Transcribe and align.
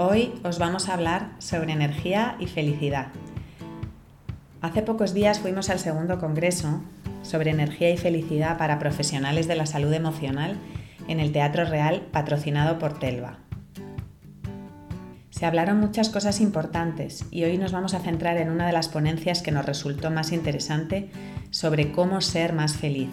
Hoy 0.00 0.32
os 0.44 0.60
vamos 0.60 0.88
a 0.88 0.94
hablar 0.94 1.32
sobre 1.40 1.72
energía 1.72 2.36
y 2.38 2.46
felicidad. 2.46 3.08
Hace 4.60 4.82
pocos 4.82 5.12
días 5.12 5.40
fuimos 5.40 5.70
al 5.70 5.80
segundo 5.80 6.20
congreso 6.20 6.84
sobre 7.22 7.50
energía 7.50 7.90
y 7.90 7.96
felicidad 7.96 8.58
para 8.58 8.78
profesionales 8.78 9.48
de 9.48 9.56
la 9.56 9.66
salud 9.66 9.92
emocional 9.92 10.56
en 11.08 11.18
el 11.18 11.32
Teatro 11.32 11.64
Real 11.64 12.02
patrocinado 12.12 12.78
por 12.78 13.00
Telva. 13.00 13.40
Se 15.30 15.46
hablaron 15.46 15.80
muchas 15.80 16.10
cosas 16.10 16.40
importantes 16.40 17.24
y 17.32 17.42
hoy 17.42 17.58
nos 17.58 17.72
vamos 17.72 17.92
a 17.92 17.98
centrar 17.98 18.36
en 18.36 18.50
una 18.50 18.68
de 18.68 18.72
las 18.72 18.86
ponencias 18.86 19.42
que 19.42 19.50
nos 19.50 19.66
resultó 19.66 20.12
más 20.12 20.30
interesante 20.30 21.10
sobre 21.50 21.90
cómo 21.90 22.20
ser 22.20 22.52
más 22.52 22.76
feliz. 22.76 23.10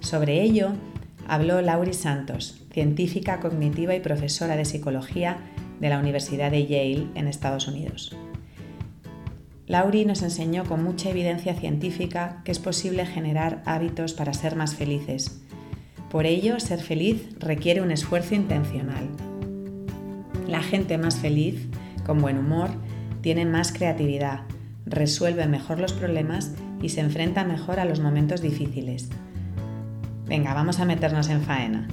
Sobre 0.00 0.42
ello 0.42 0.72
habló 1.26 1.62
Lauri 1.62 1.94
Santos, 1.94 2.60
científica 2.74 3.40
cognitiva 3.40 3.94
y 3.94 4.00
profesora 4.00 4.54
de 4.54 4.66
psicología 4.66 5.38
de 5.80 5.88
la 5.88 5.98
Universidad 5.98 6.50
de 6.50 6.66
Yale 6.66 7.06
en 7.14 7.28
Estados 7.28 7.68
Unidos. 7.68 8.16
Lauri 9.66 10.06
nos 10.06 10.22
enseñó 10.22 10.64
con 10.64 10.82
mucha 10.82 11.10
evidencia 11.10 11.54
científica 11.54 12.40
que 12.44 12.52
es 12.52 12.58
posible 12.58 13.04
generar 13.04 13.62
hábitos 13.66 14.14
para 14.14 14.32
ser 14.32 14.56
más 14.56 14.74
felices. 14.74 15.42
Por 16.10 16.24
ello, 16.24 16.58
ser 16.58 16.80
feliz 16.80 17.28
requiere 17.38 17.82
un 17.82 17.90
esfuerzo 17.90 18.34
intencional. 18.34 19.08
La 20.46 20.62
gente 20.62 20.96
más 20.96 21.16
feliz, 21.16 21.68
con 22.06 22.18
buen 22.18 22.38
humor, 22.38 22.70
tiene 23.20 23.44
más 23.44 23.72
creatividad, 23.72 24.44
resuelve 24.86 25.46
mejor 25.46 25.80
los 25.80 25.92
problemas 25.92 26.52
y 26.80 26.88
se 26.88 27.00
enfrenta 27.00 27.44
mejor 27.44 27.78
a 27.78 27.84
los 27.84 28.00
momentos 28.00 28.40
difíciles. 28.40 29.10
Venga, 30.26 30.54
vamos 30.54 30.80
a 30.80 30.86
meternos 30.86 31.28
en 31.28 31.42
faena. 31.42 31.88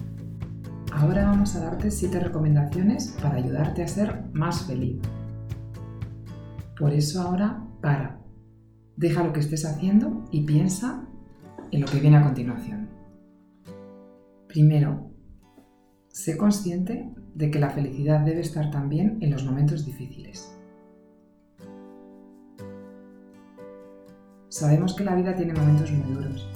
Ahora 0.97 1.25
vamos 1.25 1.53
a 1.57 1.59
darte 1.59 1.91
7 1.91 2.21
recomendaciones 2.21 3.17
para 3.21 3.35
ayudarte 3.35 3.83
a 3.83 3.88
ser 3.88 4.23
más 4.31 4.65
feliz. 4.65 5.01
Por 6.79 6.93
eso 6.93 7.21
ahora 7.21 7.67
para. 7.81 8.21
Deja 8.95 9.21
lo 9.21 9.33
que 9.33 9.41
estés 9.41 9.66
haciendo 9.66 10.23
y 10.31 10.45
piensa 10.45 11.05
en 11.71 11.81
lo 11.81 11.88
que 11.88 11.99
viene 11.99 12.16
a 12.16 12.23
continuación. 12.23 12.88
Primero, 14.47 15.11
sé 16.07 16.38
consciente 16.38 17.13
de 17.33 17.51
que 17.51 17.59
la 17.59 17.71
felicidad 17.71 18.21
debe 18.21 18.39
estar 18.39 18.71
también 18.71 19.17
en 19.19 19.31
los 19.31 19.43
momentos 19.43 19.85
difíciles. 19.85 20.57
Sabemos 24.47 24.95
que 24.95 25.03
la 25.03 25.16
vida 25.16 25.35
tiene 25.35 25.53
momentos 25.53 25.91
muy 25.91 26.13
duros, 26.13 26.49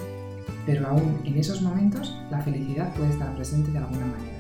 pero 0.70 0.88
aún 0.88 1.20
en 1.26 1.36
esos 1.36 1.64
momentos 1.64 2.16
la 2.30 2.42
felicidad 2.42 2.94
puede 2.94 3.10
estar 3.10 3.34
presente 3.34 3.72
de 3.72 3.80
alguna 3.80 4.06
manera. 4.06 4.38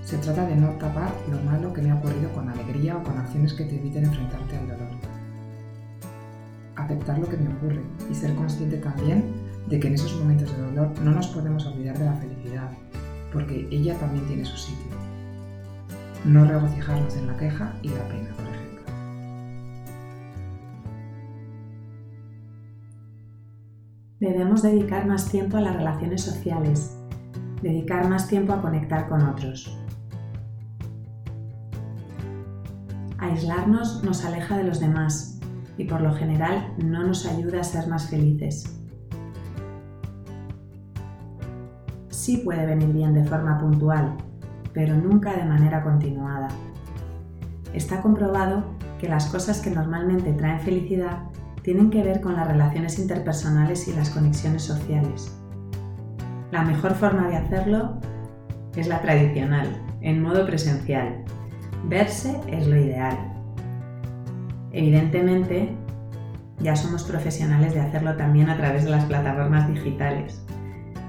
Se 0.00 0.16
trata 0.18 0.46
de 0.46 0.54
no 0.54 0.68
tapar 0.78 1.12
lo 1.28 1.40
malo 1.42 1.72
que 1.72 1.82
me 1.82 1.90
ha 1.90 1.96
ocurrido 1.96 2.30
con 2.32 2.48
alegría 2.48 2.96
o 2.96 3.02
con 3.02 3.18
acciones 3.18 3.52
que 3.52 3.64
te 3.64 3.80
eviten 3.80 4.04
enfrentarte 4.04 4.56
al 4.56 4.68
dolor. 4.68 4.86
Aceptar 6.76 7.18
lo 7.18 7.28
que 7.28 7.36
me 7.36 7.52
ocurre 7.52 7.82
y 8.08 8.14
ser 8.14 8.32
consciente 8.36 8.76
también 8.76 9.24
de 9.68 9.80
que 9.80 9.88
en 9.88 9.94
esos 9.94 10.14
momentos 10.20 10.56
de 10.56 10.62
dolor 10.62 10.92
no 11.02 11.10
nos 11.10 11.26
podemos 11.26 11.66
olvidar 11.66 11.98
de 11.98 12.04
la 12.04 12.14
felicidad, 12.14 12.70
porque 13.32 13.66
ella 13.72 13.98
también 13.98 14.24
tiene 14.28 14.44
su 14.44 14.56
sitio. 14.56 14.92
No 16.24 16.44
regocijarnos 16.44 17.16
en 17.16 17.26
la 17.26 17.36
queja 17.36 17.74
y 17.82 17.88
la 17.88 18.06
pena, 18.06 18.45
Debemos 24.20 24.62
dedicar 24.62 25.06
más 25.06 25.28
tiempo 25.28 25.58
a 25.58 25.60
las 25.60 25.76
relaciones 25.76 26.22
sociales, 26.22 26.96
dedicar 27.60 28.08
más 28.08 28.28
tiempo 28.28 28.54
a 28.54 28.62
conectar 28.62 29.10
con 29.10 29.20
otros. 29.20 29.78
Aislarnos 33.18 34.02
nos 34.04 34.24
aleja 34.24 34.56
de 34.56 34.64
los 34.64 34.80
demás 34.80 35.38
y 35.76 35.84
por 35.84 36.00
lo 36.00 36.14
general 36.14 36.72
no 36.78 37.06
nos 37.06 37.26
ayuda 37.26 37.60
a 37.60 37.64
ser 37.64 37.88
más 37.88 38.08
felices. 38.08 38.80
Sí 42.08 42.38
puede 42.38 42.64
venir 42.64 42.94
bien 42.94 43.12
de 43.12 43.24
forma 43.24 43.58
puntual, 43.58 44.16
pero 44.72 44.96
nunca 44.96 45.36
de 45.36 45.44
manera 45.44 45.82
continuada. 45.84 46.48
Está 47.74 48.00
comprobado 48.00 48.64
que 48.98 49.10
las 49.10 49.26
cosas 49.26 49.60
que 49.60 49.70
normalmente 49.70 50.32
traen 50.32 50.60
felicidad 50.60 51.18
tienen 51.66 51.90
que 51.90 52.04
ver 52.04 52.20
con 52.20 52.36
las 52.36 52.46
relaciones 52.46 52.96
interpersonales 53.00 53.88
y 53.88 53.92
las 53.92 54.10
conexiones 54.10 54.62
sociales. 54.62 55.36
La 56.52 56.62
mejor 56.62 56.94
forma 56.94 57.28
de 57.28 57.38
hacerlo 57.38 58.00
es 58.76 58.86
la 58.86 59.02
tradicional, 59.02 59.66
en 60.00 60.22
modo 60.22 60.46
presencial, 60.46 61.24
Verse 61.88 62.40
es 62.46 62.68
lo 62.68 62.76
ideal. 62.76 63.18
Evidentemente, 64.70 65.76
ya 66.60 66.76
somos 66.76 67.02
profesionales 67.02 67.74
de 67.74 67.80
hacerlo 67.80 68.16
también 68.16 68.48
a 68.48 68.56
través 68.56 68.84
de 68.84 68.90
las 68.90 69.04
plataformas 69.06 69.66
digitales, 69.66 70.40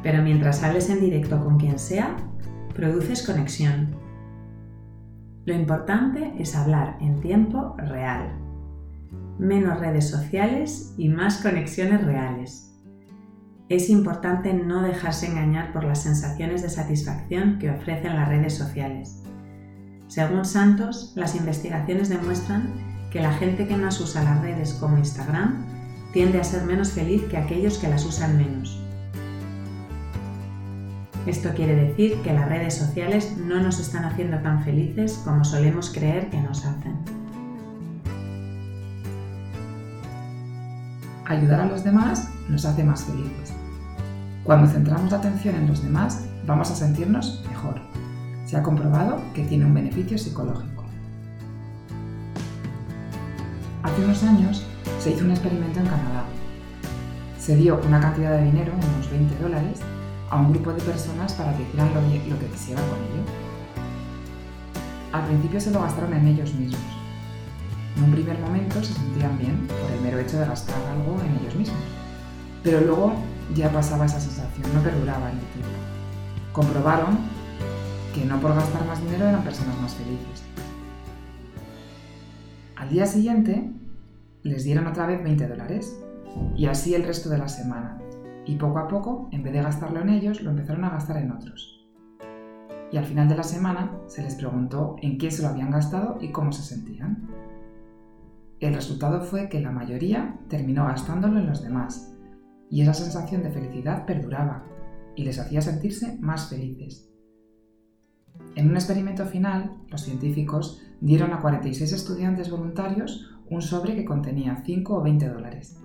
pero 0.01 0.23
mientras 0.23 0.63
hables 0.63 0.89
en 0.89 1.01
directo 1.01 1.43
con 1.43 1.59
quien 1.59 1.77
sea, 1.77 2.15
produces 2.73 3.23
conexión. 3.23 3.95
Lo 5.45 5.53
importante 5.53 6.33
es 6.39 6.55
hablar 6.55 6.97
en 6.99 7.21
tiempo 7.21 7.75
real. 7.77 8.46
Menos 9.39 9.79
redes 9.79 10.09
sociales 10.09 10.93
y 10.97 11.09
más 11.09 11.37
conexiones 11.37 12.03
reales. 12.03 12.67
Es 13.69 13.89
importante 13.89 14.53
no 14.53 14.81
dejarse 14.81 15.27
engañar 15.27 15.73
por 15.73 15.83
las 15.83 16.03
sensaciones 16.03 16.61
de 16.61 16.69
satisfacción 16.69 17.59
que 17.59 17.69
ofrecen 17.69 18.15
las 18.15 18.29
redes 18.29 18.53
sociales. 18.53 19.23
Según 20.07 20.45
Santos, 20.45 21.11
las 21.15 21.35
investigaciones 21.35 22.07
demuestran 22.07 22.73
que 23.11 23.21
la 23.21 23.33
gente 23.33 23.67
que 23.67 23.75
más 23.75 23.99
usa 23.99 24.23
las 24.23 24.41
redes 24.41 24.73
como 24.75 24.97
Instagram 24.97 25.65
tiende 26.13 26.39
a 26.39 26.43
ser 26.43 26.63
menos 26.63 26.91
feliz 26.91 27.23
que 27.25 27.37
aquellos 27.37 27.77
que 27.77 27.89
las 27.89 28.05
usan 28.05 28.37
menos. 28.37 28.81
Esto 31.25 31.49
quiere 31.53 31.75
decir 31.75 32.21
que 32.21 32.31
las 32.31 32.47
redes 32.47 32.73
sociales 32.73 33.35
no 33.37 33.61
nos 33.61 33.79
están 33.79 34.05
haciendo 34.05 34.39
tan 34.39 34.63
felices 34.63 35.21
como 35.25 35.43
solemos 35.43 35.89
creer 35.89 36.29
que 36.29 36.39
nos 36.39 36.65
hacen. 36.65 37.16
Ayudar 41.27 41.61
a 41.61 41.65
los 41.65 41.83
demás 41.83 42.29
nos 42.49 42.65
hace 42.65 42.83
más 42.83 43.03
felices. 43.03 43.53
Cuando 44.43 44.67
centramos 44.67 45.11
la 45.11 45.17
atención 45.17 45.55
en 45.55 45.67
los 45.67 45.83
demás, 45.83 46.25
vamos 46.45 46.71
a 46.71 46.75
sentirnos 46.75 47.43
mejor 47.49 47.81
se 48.47 48.55
ha 48.55 48.63
comprobado 48.63 49.21
que 49.33 49.43
tiene 49.43 49.65
un 49.65 49.73
beneficio 49.73 50.17
psicológico. 50.17 50.85
Hace 53.83 54.05
unos 54.05 54.23
años 54.23 54.65
se 54.99 55.11
hizo 55.11 55.25
un 55.25 55.31
experimento 55.31 55.79
en 55.81 55.85
Canadá. 55.85 56.23
Se 57.37 57.57
dio 57.57 57.81
una 57.85 57.99
cantidad 57.99 58.37
de 58.37 58.45
dinero, 58.45 58.71
unos 58.73 59.11
20 59.11 59.37
dólares, 59.43 59.79
a 60.29 60.37
un 60.37 60.53
grupo 60.53 60.71
de 60.71 60.81
personas 60.81 61.33
para 61.33 61.55
que 61.57 61.63
hicieran 61.63 61.93
lo, 61.93 62.39
que 62.39 62.45
quisieran 62.45 62.85
con 62.87 62.99
ello. 62.99 63.23
Al 65.11 65.25
principio 65.25 65.59
se 65.59 65.71
lo 65.71 65.81
gastaron 65.81 66.13
en 66.13 66.27
ellos 66.27 66.53
mismos. 66.53 66.96
En 67.97 68.03
un 68.03 68.11
primer 68.11 68.39
momento 68.39 68.83
se 68.83 68.93
sentían 68.93 69.37
bien 69.39 69.67
por 69.67 69.91
el 69.91 70.01
mero 70.01 70.19
hecho 70.19 70.39
de 70.39 70.45
gastar 70.45 70.79
algo 70.91 71.19
en 71.21 71.35
ellos 71.41 71.55
mismos. 71.55 71.79
Pero 72.63 72.81
luego 72.81 73.13
ya 73.55 73.71
pasaba 73.71 74.05
esa 74.05 74.19
sensación, 74.19 74.71
no 74.73 74.81
perduraba 74.81 75.31
en 75.31 75.39
el 75.39 75.45
tiempo. 75.45 75.69
Comprobaron 76.53 77.17
que 78.13 78.23
no 78.25 78.39
por 78.39 78.53
gastar 78.53 78.85
más 78.85 79.01
dinero 79.03 79.25
eran 79.25 79.43
personas 79.43 79.79
más 79.81 79.95
felices. 79.95 80.43
Al 82.75 82.89
día 82.89 83.07
siguiente 83.07 83.71
les 84.43 84.63
dieron 84.63 84.85
otra 84.85 85.07
vez 85.07 85.23
20 85.23 85.47
dólares 85.47 85.99
y 86.55 86.67
así 86.67 86.93
el 86.93 87.03
resto 87.03 87.29
de 87.29 87.39
la 87.39 87.47
semana. 87.47 87.99
Y 88.45 88.55
poco 88.55 88.77
a 88.77 88.87
poco, 88.87 89.27
en 89.31 89.43
vez 89.43 89.53
de 89.53 89.61
gastarlo 89.61 90.01
en 90.01 90.09
ellos, 90.09 90.41
lo 90.41 90.51
empezaron 90.51 90.85
a 90.85 90.91
gastar 90.91 91.17
en 91.17 91.31
otros. 91.31 91.85
Y 92.91 92.97
al 92.97 93.05
final 93.05 93.27
de 93.27 93.35
la 93.35 93.43
semana 93.43 93.91
se 94.07 94.23
les 94.23 94.35
preguntó 94.35 94.95
en 95.01 95.17
quién 95.17 95.31
se 95.31 95.41
lo 95.41 95.49
habían 95.49 95.71
gastado 95.71 96.17
y 96.21 96.31
cómo 96.31 96.51
se 96.53 96.61
sentían. 96.61 97.26
El 98.59 98.73
resultado 98.73 99.21
fue 99.21 99.49
que 99.49 99.59
la 99.59 99.71
mayoría 99.71 100.39
terminó 100.49 100.85
gastándolo 100.85 101.39
en 101.39 101.47
los 101.47 101.61
demás, 101.61 102.13
y 102.69 102.81
esa 102.81 102.93
sensación 102.93 103.43
de 103.43 103.51
felicidad 103.51 104.05
perduraba 104.05 104.65
y 105.15 105.23
les 105.23 105.39
hacía 105.39 105.61
sentirse 105.61 106.17
más 106.19 106.49
felices 106.49 107.09
En 108.55 108.69
un 108.69 108.75
experimento 108.75 109.25
final, 109.25 109.77
los 109.89 110.01
científicos 110.01 110.81
dieron 111.01 111.33
a 111.33 111.41
46 111.41 111.91
estudiantes 111.91 112.49
voluntarios 112.49 113.29
un 113.49 113.61
sobre 113.61 113.95
que 113.95 114.05
contenía 114.05 114.63
5 114.65 114.95
o 114.95 115.03
20 115.03 115.29
dólares 115.29 115.79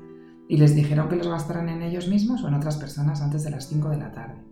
y 0.49 0.57
les 0.57 0.75
dijeron 0.75 1.09
que 1.09 1.17
los 1.17 1.29
gastaran 1.29 1.69
en 1.69 1.83
ellos 1.83 2.09
mismos 2.09 2.43
o 2.43 2.49
en 2.49 2.55
otras 2.55 2.77
personas 2.77 3.23
antes 3.23 3.45
de 3.45 3.51
las 3.51 3.69
5 3.69 3.89
de 3.91 3.97
la 3.97 4.13
tarde. 4.13 4.43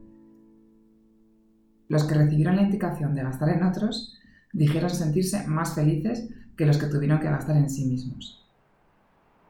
Los 1.89 2.05
que 2.05 2.15
recibieron 2.15 2.57
la 2.57 2.63
indicación 2.63 3.15
de 3.15 3.23
gastar 3.23 3.51
en 3.51 3.65
otros 3.65 4.15
dijeron 4.53 4.91
sentirse 4.91 5.47
más 5.47 5.75
felices 5.75 6.29
que 6.61 6.67
los 6.67 6.77
que 6.77 6.89
tuvieron 6.89 7.21
que 7.21 7.31
gastar 7.31 7.57
en 7.57 7.71
sí 7.71 7.87
mismos. 7.87 8.45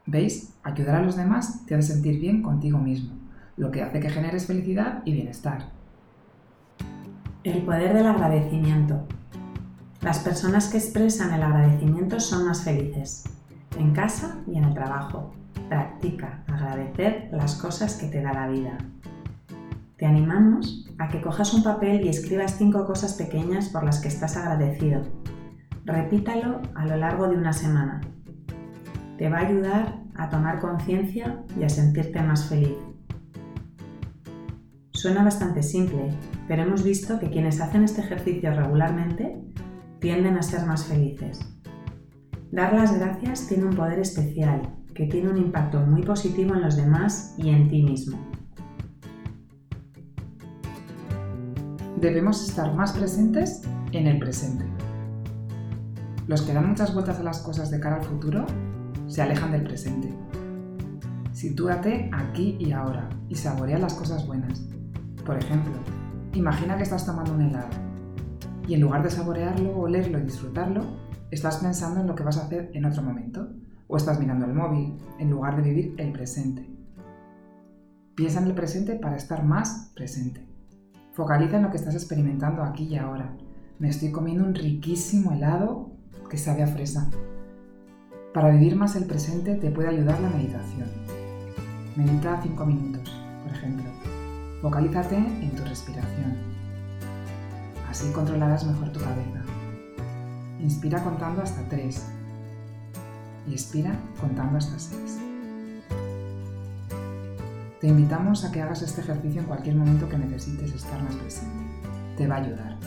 ¿Veis? 0.05 0.53
Ayudar 0.63 0.95
a 0.95 1.01
los 1.01 1.17
demás 1.17 1.65
te 1.65 1.75
hace 1.75 1.91
sentir 1.91 2.21
bien 2.21 2.41
contigo 2.41 2.77
mismo, 2.77 3.11
lo 3.57 3.69
que 3.69 3.81
hace 3.83 3.99
que 3.99 4.09
generes 4.09 4.45
felicidad 4.45 5.01
y 5.03 5.11
bienestar. 5.11 5.71
El 7.43 7.63
poder 7.63 7.93
del 7.93 8.07
agradecimiento. 8.07 9.05
Las 9.99 10.19
personas 10.19 10.69
que 10.69 10.77
expresan 10.77 11.33
el 11.33 11.43
agradecimiento 11.43 12.17
son 12.21 12.45
más 12.45 12.63
felices, 12.63 13.25
en 13.77 13.91
casa 13.91 14.37
y 14.47 14.57
en 14.57 14.63
el 14.63 14.73
trabajo. 14.73 15.33
Practica 15.67 16.45
agradecer 16.47 17.27
las 17.33 17.55
cosas 17.55 17.95
que 17.95 18.07
te 18.07 18.21
da 18.21 18.31
la 18.31 18.47
vida. 18.47 18.77
Te 19.97 20.05
animamos 20.05 20.87
a 20.97 21.09
que 21.09 21.21
cojas 21.21 21.53
un 21.53 21.61
papel 21.61 22.05
y 22.05 22.07
escribas 22.07 22.55
cinco 22.57 22.85
cosas 22.85 23.15
pequeñas 23.15 23.67
por 23.67 23.83
las 23.83 23.99
que 23.99 24.07
estás 24.07 24.37
agradecido. 24.37 25.20
Repítalo 25.85 26.61
a 26.75 26.85
lo 26.85 26.95
largo 26.95 27.27
de 27.27 27.37
una 27.37 27.53
semana. 27.53 28.01
Te 29.17 29.29
va 29.29 29.39
a 29.39 29.47
ayudar 29.47 29.99
a 30.15 30.29
tomar 30.29 30.59
conciencia 30.59 31.43
y 31.59 31.63
a 31.63 31.69
sentirte 31.69 32.21
más 32.21 32.47
feliz. 32.47 32.77
Suena 34.91 35.23
bastante 35.23 35.63
simple, 35.63 36.09
pero 36.47 36.61
hemos 36.61 36.83
visto 36.83 37.19
que 37.19 37.31
quienes 37.31 37.59
hacen 37.59 37.83
este 37.83 38.01
ejercicio 38.01 38.53
regularmente 38.53 39.41
tienden 39.99 40.37
a 40.37 40.43
ser 40.43 40.65
más 40.67 40.85
felices. 40.85 41.39
Dar 42.51 42.73
las 42.73 42.97
gracias 42.99 43.47
tiene 43.47 43.65
un 43.65 43.75
poder 43.75 43.99
especial 43.99 44.61
que 44.93 45.07
tiene 45.07 45.29
un 45.29 45.37
impacto 45.37 45.79
muy 45.79 46.03
positivo 46.03 46.53
en 46.53 46.61
los 46.61 46.75
demás 46.75 47.33
y 47.37 47.49
en 47.49 47.67
ti 47.69 47.81
mismo. 47.81 48.19
Debemos 51.99 52.47
estar 52.47 52.75
más 52.75 52.91
presentes 52.91 53.61
en 53.93 54.07
el 54.07 54.19
presente. 54.19 54.80
Los 56.31 56.43
que 56.43 56.53
dan 56.53 56.69
muchas 56.69 56.93
vueltas 56.93 57.19
a 57.19 57.23
las 57.23 57.39
cosas 57.39 57.69
de 57.71 57.81
cara 57.81 57.97
al 57.97 58.05
futuro 58.05 58.45
se 59.05 59.21
alejan 59.21 59.51
del 59.51 59.65
presente. 59.65 60.17
Sitúate 61.33 62.09
aquí 62.13 62.55
y 62.57 62.71
ahora 62.71 63.09
y 63.27 63.35
saborea 63.35 63.77
las 63.77 63.95
cosas 63.95 64.25
buenas. 64.25 64.65
Por 65.25 65.37
ejemplo, 65.37 65.73
Imagina 66.33 66.77
que 66.77 66.83
estás 66.83 67.05
tomando 67.05 67.33
un 67.33 67.41
helado 67.41 67.67
y 68.65 68.75
en 68.75 68.79
lugar 68.79 69.03
de 69.03 69.09
saborearlo, 69.09 69.77
olerlo 69.77 70.19
y 70.19 70.21
disfrutarlo, 70.21 70.85
estás 71.31 71.57
pensando 71.57 71.99
en 71.99 72.07
lo 72.07 72.15
que 72.15 72.23
vas 72.23 72.37
a 72.37 72.45
hacer 72.45 72.71
en 72.73 72.85
otro 72.85 73.03
momento 73.03 73.49
o 73.89 73.97
estás 73.97 74.17
mirando 74.17 74.45
el 74.45 74.53
móvil 74.53 74.97
en 75.19 75.29
lugar 75.29 75.57
de 75.57 75.63
vivir 75.63 75.95
el 75.97 76.13
presente. 76.13 76.65
Piensa 78.15 78.39
en 78.39 78.47
el 78.47 78.55
presente 78.55 78.95
para 78.95 79.17
estar 79.17 79.43
más 79.43 79.91
presente. 79.93 80.47
Focaliza 81.11 81.57
en 81.57 81.63
lo 81.63 81.71
que 81.71 81.75
estás 81.75 81.93
experimentando 81.93 82.63
aquí 82.63 82.85
y 82.85 82.95
ahora. 82.95 83.35
Me 83.79 83.89
estoy 83.89 84.13
comiendo 84.13 84.45
un 84.45 84.55
riquísimo 84.55 85.33
helado 85.33 85.90
que 86.29 86.37
sabe 86.37 86.63
a 86.63 86.67
fresa. 86.67 87.09
Para 88.33 88.49
vivir 88.49 88.75
más 88.75 88.95
el 88.95 89.05
presente 89.05 89.55
te 89.55 89.71
puede 89.71 89.89
ayudar 89.89 90.19
la 90.21 90.29
meditación. 90.29 90.89
Medita 91.95 92.39
5 92.41 92.65
minutos, 92.65 93.11
por 93.43 93.51
ejemplo. 93.51 93.85
Focalízate 94.61 95.17
en 95.17 95.51
tu 95.51 95.63
respiración. 95.65 96.37
Así 97.89 98.09
controlarás 98.11 98.65
mejor 98.65 98.93
tu 98.93 98.99
cabeza. 99.01 99.41
Inspira 100.61 101.03
contando 101.03 101.41
hasta 101.41 101.61
3 101.67 102.05
y 103.49 103.53
expira 103.53 103.99
contando 104.19 104.57
hasta 104.57 104.79
6. 104.79 105.19
Te 107.81 107.87
invitamos 107.87 108.45
a 108.45 108.51
que 108.51 108.61
hagas 108.61 108.83
este 108.83 109.01
ejercicio 109.01 109.41
en 109.41 109.47
cualquier 109.47 109.75
momento 109.75 110.07
que 110.07 110.17
necesites 110.17 110.71
estar 110.73 111.01
más 111.03 111.15
presente. 111.15 111.65
Te 112.15 112.27
va 112.27 112.35
a 112.35 112.43
ayudar. 112.43 112.77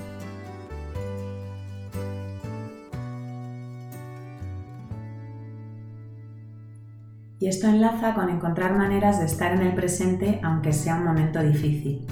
Y 7.45 7.49
esto 7.49 7.69
enlaza 7.69 8.15
con 8.15 8.31
encontrar 8.31 8.75
maneras 8.75 9.19
de 9.19 9.27
estar 9.27 9.53
en 9.53 9.61
el 9.61 9.75
presente 9.75 10.41
aunque 10.43 10.73
sea 10.73 10.97
un 10.97 11.05
momento 11.05 11.43
difícil. 11.43 12.07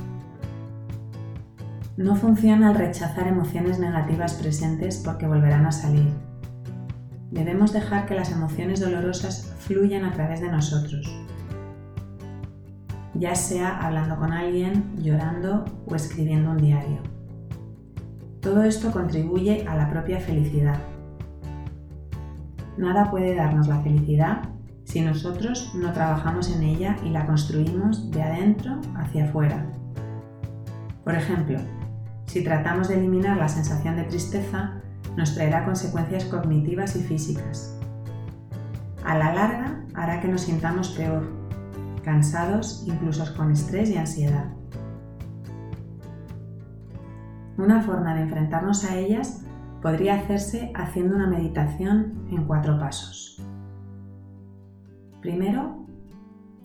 No 1.97 2.17
funciona 2.17 2.71
el 2.71 2.77
rechazar 2.77 3.27
emociones 3.29 3.79
negativas 3.79 4.35
presentes 4.35 4.99
porque 5.03 5.27
volverán 5.27 5.65
a 5.65 5.73
salir. 5.73 6.13
Debemos 7.31 7.73
dejar 7.73 8.05
que 8.05 8.15
las 8.15 8.31
emociones 8.31 8.81
dolorosas 8.81 9.55
fluyan 9.59 10.05
a 10.05 10.13
través 10.13 10.43
de 10.43 10.51
nosotros, 10.51 11.11
ya 13.15 13.35
sea 13.35 13.79
hablando 13.79 14.19
con 14.19 14.35
alguien, 14.35 14.93
llorando 14.99 15.65
o 15.87 15.95
escribiendo 15.95 16.51
un 16.51 16.59
diario. 16.59 16.99
Todo 18.43 18.65
esto 18.65 18.91
contribuye 18.91 19.67
a 19.67 19.77
la 19.77 19.89
propia 19.89 20.21
felicidad. 20.21 20.79
Nada 22.77 23.11
puede 23.11 23.35
darnos 23.35 23.67
la 23.67 23.81
felicidad 23.81 24.52
si 24.93 25.01
nosotros 25.01 25.73
no 25.75 25.91
trabajamos 25.95 26.55
en 26.55 26.65
ella 26.65 26.99
y 27.03 27.09
la 27.09 27.25
construimos 27.25 28.11
de 28.11 28.23
adentro 28.23 28.79
hacia 28.95 29.25
afuera. 29.25 29.65
Por 31.03 31.15
ejemplo, 31.15 31.59
si 32.27 32.45
tratamos 32.45 32.89
de 32.89 32.99
eliminar 32.99 33.39
la 33.39 33.49
sensación 33.49 33.97
de 33.97 34.05
tristeza, 34.05 34.83
nos 35.17 35.35
traerá 35.35 35.65
consecuencias 35.65 36.27
cognitivas 36.27 36.95
y 36.95 37.05
físicas. 37.05 37.75
A 39.03 39.17
la 39.17 39.33
larga 39.33 39.81
hará 39.95 40.21
que 40.21 40.29
nos 40.29 40.43
sintamos 40.43 40.91
peor, 40.91 41.27
cansados, 42.05 42.85
incluso 42.87 43.25
con 43.35 43.51
estrés 43.51 43.89
y 43.89 43.97
ansiedad. 43.97 44.45
Una 47.57 47.81
forma 47.81 48.15
de 48.15 48.25
enfrentarnos 48.25 48.85
a 48.85 48.99
ellas 48.99 49.41
podría 49.81 50.17
hacerse 50.17 50.71
haciendo 50.75 51.17
una 51.17 51.29
meditación 51.29 52.27
en 52.31 52.45
cuatro 52.45 52.79
pasos. 52.79 53.43
Primero, 55.23 55.87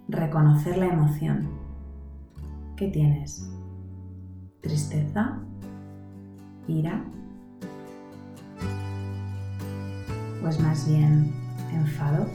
reconocer 0.08 0.80
la 0.80 0.88
emoción. 0.88 1.48
¿Qué 2.76 2.88
tienes? 2.88 3.48
¿Tristeza? 4.62 5.38
¿Ira? 6.68 7.04
Pues 10.42 10.60
más 10.60 10.90
bien 10.90 11.32
enfado. 11.72 12.26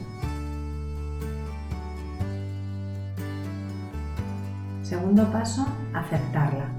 Segundo 4.81 5.29
paso, 5.29 5.67
aceptarla. 5.93 6.69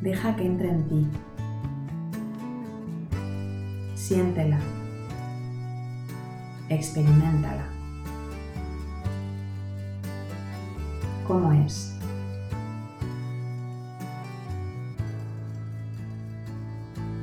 Deja 0.00 0.36
que 0.36 0.46
entre 0.46 0.70
en 0.70 0.88
ti. 0.88 1.06
Siéntela 3.96 4.60
experimentala. 6.68 7.66
¿Cómo 11.26 11.52
es? 11.52 11.92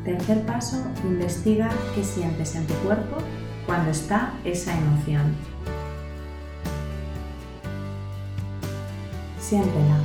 Tercer 0.03 0.45
paso, 0.45 0.83
investiga 1.05 1.69
qué 1.95 2.03
sientes 2.03 2.55
en 2.55 2.67
tu 2.67 2.73
cuerpo 2.75 3.17
cuando 3.65 3.91
está 3.91 4.33
esa 4.43 4.77
emoción. 4.77 5.33
Siéntela. 9.39 9.99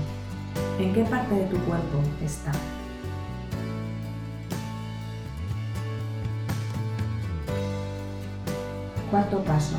¿En 0.78 0.94
qué 0.94 1.02
parte 1.04 1.34
de 1.34 1.46
tu 1.46 1.56
cuerpo 1.58 2.00
está? 2.24 2.52
Cuarto 9.10 9.42
paso. 9.42 9.76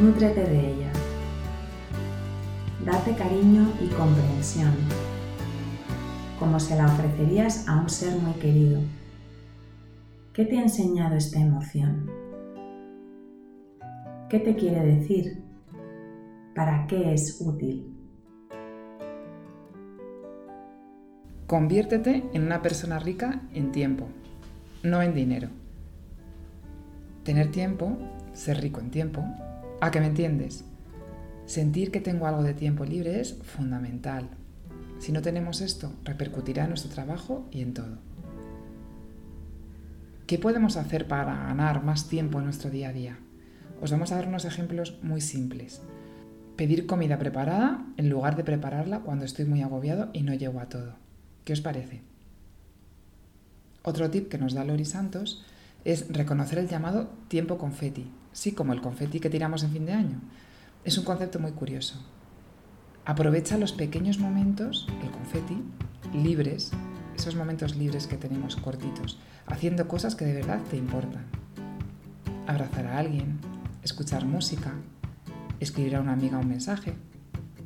Nútrete 0.00 0.44
de 0.44 0.72
ella. 0.72 0.90
Date 2.86 3.14
cariño 3.14 3.70
y 3.82 3.88
comprensión, 3.88 4.72
como 6.38 6.58
se 6.58 6.74
la 6.76 6.86
ofrecerías 6.86 7.68
a 7.68 7.78
un 7.82 7.90
ser 7.90 8.18
muy 8.18 8.32
querido. 8.40 8.80
¿Qué 10.32 10.46
te 10.46 10.58
ha 10.58 10.62
enseñado 10.62 11.16
esta 11.16 11.38
emoción? 11.38 12.10
¿Qué 14.30 14.38
te 14.38 14.56
quiere 14.56 14.82
decir? 14.82 15.42
¿Para 16.54 16.86
qué 16.86 17.12
es 17.12 17.42
útil? 17.42 17.94
Conviértete 21.46 22.24
en 22.32 22.42
una 22.42 22.62
persona 22.62 22.98
rica 22.98 23.42
en 23.52 23.70
tiempo, 23.70 24.06
no 24.82 25.02
en 25.02 25.12
dinero 25.14 25.50
tener 27.24 27.50
tiempo, 27.50 27.98
ser 28.32 28.60
rico 28.60 28.80
en 28.80 28.90
tiempo, 28.90 29.24
¿a 29.80 29.90
que 29.90 30.00
me 30.00 30.06
entiendes? 30.06 30.64
Sentir 31.46 31.90
que 31.90 32.00
tengo 32.00 32.26
algo 32.26 32.42
de 32.42 32.54
tiempo 32.54 32.84
libre 32.84 33.20
es 33.20 33.34
fundamental. 33.42 34.28
Si 34.98 35.12
no 35.12 35.22
tenemos 35.22 35.60
esto, 35.60 35.92
repercutirá 36.04 36.64
en 36.64 36.70
nuestro 36.70 36.90
trabajo 36.92 37.48
y 37.50 37.62
en 37.62 37.74
todo. 37.74 37.98
¿Qué 40.26 40.38
podemos 40.38 40.76
hacer 40.76 41.08
para 41.08 41.34
ganar 41.34 41.82
más 41.82 42.08
tiempo 42.08 42.38
en 42.38 42.44
nuestro 42.44 42.70
día 42.70 42.90
a 42.90 42.92
día? 42.92 43.18
Os 43.80 43.90
vamos 43.90 44.12
a 44.12 44.16
dar 44.16 44.28
unos 44.28 44.44
ejemplos 44.44 44.98
muy 45.02 45.20
simples. 45.20 45.80
Pedir 46.56 46.86
comida 46.86 47.18
preparada 47.18 47.84
en 47.96 48.10
lugar 48.10 48.36
de 48.36 48.44
prepararla 48.44 49.00
cuando 49.00 49.24
estoy 49.24 49.46
muy 49.46 49.62
agobiado 49.62 50.10
y 50.12 50.22
no 50.22 50.34
llego 50.34 50.60
a 50.60 50.68
todo. 50.68 50.94
¿Qué 51.44 51.52
os 51.52 51.62
parece? 51.62 52.02
Otro 53.82 54.10
tip 54.10 54.28
que 54.28 54.38
nos 54.38 54.52
da 54.52 54.64
Lori 54.64 54.84
Santos 54.84 55.44
es 55.84 56.12
reconocer 56.12 56.58
el 56.58 56.68
llamado 56.68 57.10
tiempo 57.28 57.58
confeti, 57.58 58.10
sí 58.32 58.52
como 58.52 58.72
el 58.72 58.80
confeti 58.80 59.20
que 59.20 59.30
tiramos 59.30 59.62
en 59.62 59.72
fin 59.72 59.86
de 59.86 59.92
año. 59.92 60.20
Es 60.84 60.98
un 60.98 61.04
concepto 61.04 61.38
muy 61.38 61.52
curioso. 61.52 62.02
Aprovecha 63.04 63.58
los 63.58 63.72
pequeños 63.72 64.18
momentos, 64.18 64.86
el 65.02 65.10
confeti, 65.10 65.62
libres 66.12 66.72
esos 67.20 67.36
momentos 67.36 67.76
libres 67.76 68.06
que 68.06 68.16
tenemos 68.16 68.56
cortitos, 68.56 69.18
haciendo 69.46 69.86
cosas 69.88 70.14
que 70.14 70.24
de 70.24 70.34
verdad 70.34 70.60
te 70.70 70.76
importan. 70.78 71.24
Abrazar 72.46 72.86
a 72.86 72.98
alguien, 72.98 73.38
escuchar 73.82 74.24
música, 74.24 74.72
escribir 75.60 75.96
a 75.96 76.00
una 76.00 76.14
amiga 76.14 76.38
un 76.38 76.48
mensaje, 76.48 76.94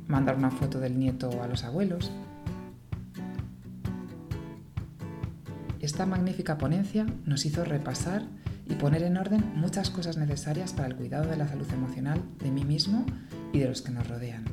mandar 0.07 0.35
una 0.35 0.51
foto 0.51 0.79
del 0.79 0.99
nieto 0.99 1.41
a 1.41 1.47
los 1.47 1.63
abuelos. 1.63 2.11
Esta 5.85 6.07
magnífica 6.07 6.57
ponencia 6.57 7.05
nos 7.25 7.45
hizo 7.45 7.63
repasar 7.63 8.23
y 8.67 8.73
poner 8.73 9.03
en 9.03 9.17
orden 9.17 9.53
muchas 9.55 9.91
cosas 9.91 10.17
necesarias 10.17 10.73
para 10.73 10.87
el 10.87 10.95
cuidado 10.95 11.29
de 11.29 11.37
la 11.37 11.47
salud 11.47 11.71
emocional 11.71 12.23
de 12.39 12.49
mí 12.49 12.65
mismo 12.65 13.05
y 13.53 13.59
de 13.59 13.67
los 13.67 13.83
que 13.83 13.91
nos 13.91 14.07
rodean. 14.07 14.45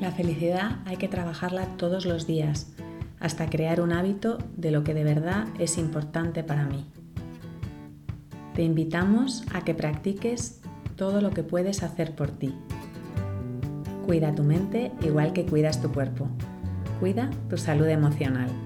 La 0.00 0.12
felicidad 0.12 0.82
hay 0.84 0.98
que 0.98 1.08
trabajarla 1.08 1.66
todos 1.76 2.06
los 2.06 2.28
días 2.28 2.74
hasta 3.18 3.50
crear 3.50 3.80
un 3.80 3.90
hábito 3.90 4.38
de 4.56 4.70
lo 4.70 4.84
que 4.84 4.94
de 4.94 5.02
verdad 5.02 5.48
es 5.58 5.78
importante 5.78 6.44
para 6.44 6.64
mí. 6.66 6.86
Te 8.54 8.62
invitamos 8.62 9.42
a 9.52 9.64
que 9.64 9.74
practiques 9.74 10.60
todo 10.94 11.20
lo 11.20 11.32
que 11.32 11.42
puedes 11.42 11.82
hacer 11.82 12.14
por 12.14 12.30
ti. 12.30 12.54
Cuida 14.06 14.32
tu 14.32 14.44
mente 14.44 14.92
igual 15.02 15.32
que 15.32 15.44
cuidas 15.44 15.82
tu 15.82 15.90
cuerpo. 15.90 16.28
Cuida 17.00 17.30
tu 17.50 17.58
salud 17.58 17.88
emocional. 17.88 18.65